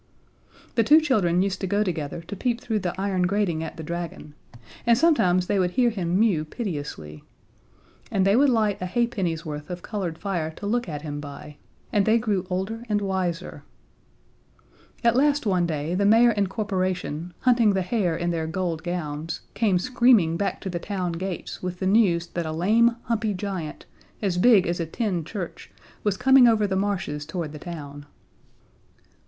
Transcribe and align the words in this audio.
The 0.73 0.83
two 0.83 0.99
children 0.99 1.43
used 1.43 1.61
to 1.61 1.67
go 1.67 1.83
together 1.83 2.21
to 2.21 2.35
peep 2.35 2.59
through 2.59 2.79
the 2.79 2.99
iron 2.99 3.21
grating 3.27 3.63
at 3.63 3.77
the 3.77 3.83
dragon, 3.83 4.33
and 4.83 4.97
sometimes 4.97 5.45
they 5.45 5.59
would 5.59 5.69
hear 5.77 5.91
him 5.91 6.19
mew 6.19 6.43
piteously. 6.43 7.23
And 8.09 8.25
they 8.25 8.35
would 8.35 8.49
light 8.49 8.81
a 8.81 8.87
halfpenny's 8.87 9.45
worth 9.45 9.69
of 9.69 9.83
colored 9.83 10.17
fire 10.17 10.49
to 10.55 10.65
look 10.65 10.89
at 10.89 11.03
him 11.03 11.19
by. 11.19 11.57
And 11.93 12.07
they 12.07 12.17
grew 12.17 12.47
older 12.49 12.83
and 12.89 12.99
wiser. 12.99 13.61
At 15.03 15.15
last 15.15 15.45
one 15.45 15.67
day 15.67 15.93
the 15.93 16.03
mayor 16.07 16.31
and 16.31 16.49
corporation, 16.49 17.35
hunting 17.41 17.73
the 17.73 17.83
hare 17.83 18.15
in 18.17 18.31
their 18.31 18.47
gold 18.47 18.81
gowns, 18.81 19.41
came 19.53 19.77
screaming 19.77 20.35
back 20.35 20.59
to 20.61 20.69
the 20.71 20.79
town 20.79 21.11
gates 21.11 21.61
with 21.61 21.77
the 21.77 21.85
news 21.85 22.25
that 22.29 22.47
a 22.47 22.51
lame, 22.51 22.95
humpy 23.03 23.35
giant, 23.35 23.85
as 24.19 24.39
big 24.39 24.65
as 24.65 24.79
a 24.79 24.87
tin 24.87 25.23
church, 25.23 25.69
was 26.03 26.17
coming 26.17 26.47
over 26.47 26.65
the 26.65 26.75
marshes 26.75 27.23
toward 27.23 27.51
the 27.51 27.59
town. 27.59 28.07